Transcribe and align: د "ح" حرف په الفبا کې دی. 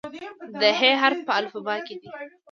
د 0.61 0.63
"ح" 0.77 0.79
حرف 1.01 1.19
په 1.27 1.33
الفبا 1.39 1.75
کې 1.85 1.95
دی. 2.01 2.07